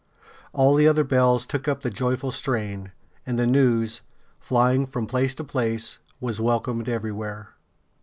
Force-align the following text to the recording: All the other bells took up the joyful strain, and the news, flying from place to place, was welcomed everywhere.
All 0.51 0.73
the 0.73 0.87
other 0.87 1.03
bells 1.03 1.45
took 1.45 1.67
up 1.67 1.81
the 1.81 1.91
joyful 1.91 2.31
strain, 2.31 2.91
and 3.23 3.37
the 3.37 3.45
news, 3.45 4.01
flying 4.39 4.87
from 4.87 5.05
place 5.05 5.35
to 5.35 5.43
place, 5.43 5.99
was 6.19 6.41
welcomed 6.41 6.89
everywhere. 6.89 7.49